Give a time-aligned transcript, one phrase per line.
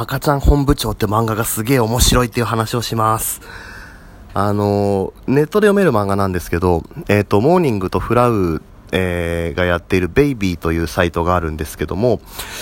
[0.00, 3.40] 赤ちゃん本部長って漫画がすげえ面白いっていう話をします。
[4.32, 12.20] あの、ネットで読める漫画なんですけど、えっ、ー、と、モーニングとフラウ、えー、がやっているベイビーというサイトがあるんですけども、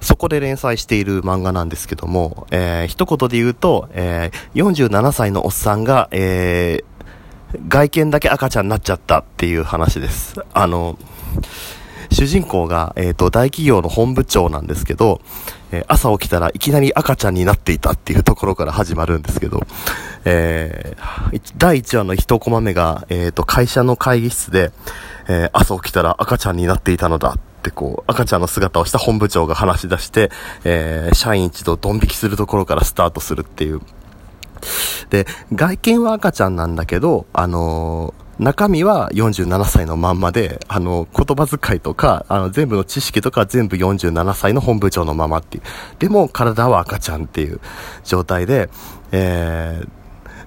[0.00, 10.40] そこで連載している漫画なんですけども、えー、一言で言うと、えー、47歳のおっさんが、えー、外見だけ赤ちゃんになっちゃったっていう話です。
[10.54, 10.96] あの、
[12.10, 15.20] 主人公が、えっ、ー、と、大企業の本部長なんですけど、
[15.70, 19.66] えー、朝起きたらいきなり赤ちゃんになっていたっていうところから始まるんですけど、
[20.24, 24.72] えー、第1話の1コマ目が、えっ、と、会社の会議室で、
[25.30, 30.30] え朝起きたら赤ちゃんになっていたのだってこう、赤ちゃんの姿をした本部長が話し出して、
[30.64, 33.82] え社員一同ドン引きするところからスタートするっていう。
[35.10, 45.64] で、外見は赤ちゃんなんだけど、あのー中身は47歳のまんまで、あの、言葉遣いとか、あの、全部の知識とか全部47歳の本部長のままっていう。
[45.98, 47.60] でも、体は赤ちゃんっていう
[48.04, 48.70] 状態で、
[49.10, 49.88] えー、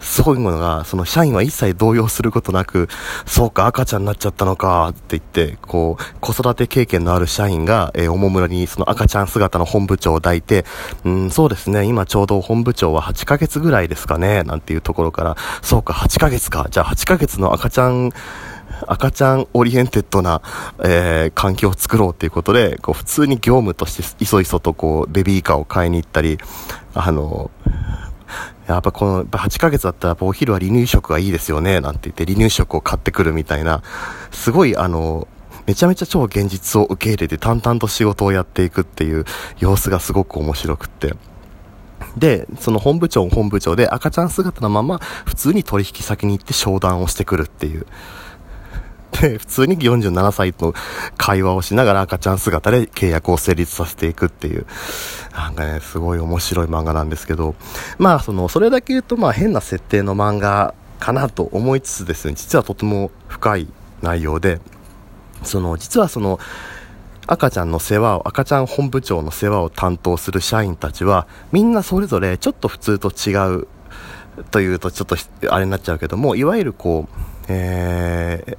[0.00, 2.88] すごいものが、その社員は一切動揺することなく、
[3.26, 10.64] そうか、赤ちゃんになっちゃったのか、って言って、こう、子育て経験のある社員が、えー、おもむろにその赤ちゃん姿の本部長を抱いて、
[11.04, 18.10] うん、そうですね、今ちょうど本部長は8ヶ月ぐらいですかね、なんていうところから、そうか、8ヶ月か、じゃあ8ヶ月の赤ちゃん、
[18.86, 20.40] 赤ちゃん oriented な、
[20.82, 26.38] えー、環境を作ろうっていうことで、こう、普通に業務として、いそいそとこう、ベビーカーを買いに行ったり、
[26.94, 27.50] あの、
[28.74, 33.82] やっぱこの、8ヶ月だったらお昼は離乳食がいいですよね、なんて言って離乳食を買ってくるみたいな、
[34.30, 35.28] すごいあの、
[35.66, 39.24] めちゃめちゃ超現実を受け入れて淡々と仕事をやっていくっていう
[39.58, 41.14] 様子がすごく面白くって。
[42.16, 47.86] で、その本部長も本部長で赤ちゃん姿のまま普通に取引先に行って商談をしてくるっていう。
[49.16, 50.74] 普通に47歳と
[51.16, 54.66] 会話をしながら赤ちゃん姿で契約を成立させていくっていう、
[55.32, 57.54] なんかね、すごい面白い漫画なんですけど、
[57.98, 63.68] まあ、その、それだけ言うと、まあ、変な設定の漫画かなと思いつつですね、実はとても深い
[64.02, 64.60] 内容で、
[65.42, 66.38] その、実はその、
[67.26, 73.68] 赤ちゃんの世話を、赤ちゃん本部長の世話を担当する社員たちは、みんなそれぞれちょっと普通と違う
[74.50, 75.16] というとちょっと
[75.54, 77.16] あれになっちゃうけども、いわゆるこう、
[77.48, 78.58] えー、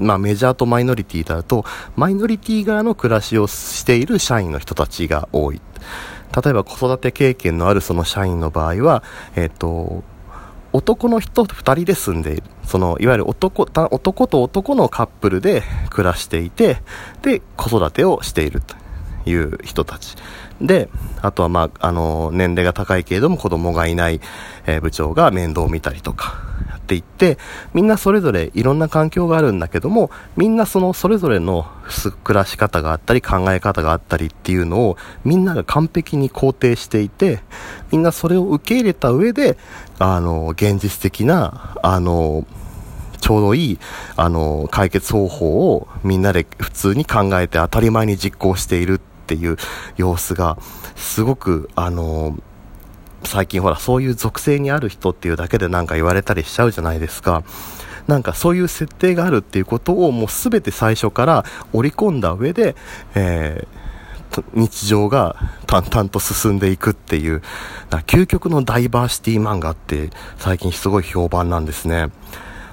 [0.00, 1.64] まあ、メジャーとマイノリティだと、
[1.96, 5.60] マイノリティ側の暮らしをしている社員の人たちが多い。
[6.44, 9.02] 例えば子育て経験のあるその社員の場合は、
[9.36, 10.04] えっ、ー、と、
[10.72, 12.42] 男の人2人で住んでいる。
[12.64, 16.78] その、いわゆる男、男と男のカップルで暮らしていて、
[17.22, 18.76] で、子育てをしていると
[19.28, 20.16] いう人たち。
[20.60, 20.88] で、
[21.22, 24.20] あとはまあ、あの、年齢が高いけれども子供がいない、
[24.66, 26.38] えー、部長が面倒を見たりとか、
[26.90, 27.38] っていって、
[27.72, 31.68] みんなそれぞれいろんな環境があるんだけども、みんなそのそれぞれの
[32.24, 37.42] 暮らし方があったり考え方があったりっていうのをみんなが完璧に肯定していて、
[37.92, 39.56] みんなそれを受け入れた上で、
[40.00, 42.44] あの、現実的な、あの、
[43.20, 43.78] ちょうどいい、
[44.16, 49.56] あの、解決方法をみんなで普通に考えて当たり前に実行しているっていう
[49.96, 50.58] 様子が、
[50.96, 52.36] すごく、あの、
[53.24, 57.42] 最近ほら、そういう属性にある人っていうだけでなんか言われたりしちゃうじゃないですか。
[58.06, 62.74] なんかそういう設定があるっていうことをもう全て最初から織り込んだ上で、
[63.14, 65.36] えー、日常が
[65.66, 67.42] 淡々と進んでいくっていう、
[68.06, 72.08] 究極のダイバーシティ漫画って最近すごい評判なんですね。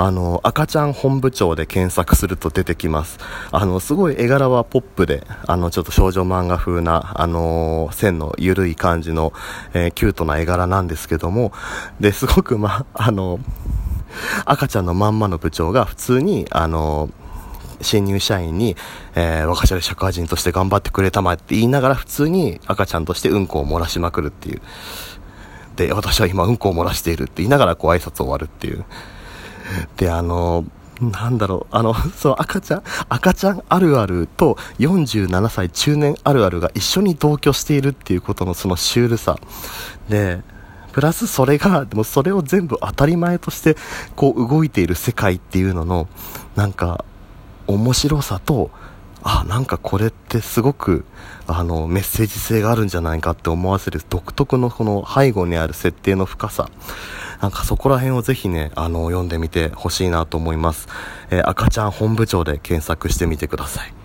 [0.00, 3.18] あの、赤ちゃん本部長で検索すると出てきます。
[3.50, 9.32] あの、すごい絵柄はポップで、あの、ちょっと少女漫画風な、あの、線の緩い感じの、
[9.74, 11.50] えー、キュートな絵柄なんですけども、
[11.98, 13.40] で、すごくま、あの、
[14.44, 17.10] 赤ちゃんのまんまの部長が普通に、あの、
[17.82, 18.76] 新入社員に、
[19.16, 24.62] えー、若者で社会人として頑張ってくれたまえって言いながら普通に赤ちゃんとしてうんこを漏らしまくるっていう。
[25.74, 28.84] で、私は今うんこを漏らしているって言いながらこう挨拶を終わるっていう。
[29.96, 30.64] で、あの、
[31.00, 39.38] なんだろう、あの、 そう、赤ちゃん、赤ちゃんあるあると47歳中年あるあるが一緒に同居しているっていうことのそのシュールさ。
[40.08, 40.42] で、
[40.92, 43.76] プラスそれが、でもそれを全部当たり前として、
[44.16, 46.08] こう動いている世界っていうのの、
[46.56, 47.04] なんか、
[47.66, 48.70] 面白さと、
[49.22, 51.04] あ、なんかこれってすごく、
[51.46, 56.70] あの、メッセージ性があるんじゃないかって思わせる独特のこの背後にある設定の深さ。
[57.40, 60.88] なんかそこら辺をぜひね、あの、読んでみてほしいなと思います。
[61.30, 63.97] えー、赤ちゃん本部長で検索してみてください。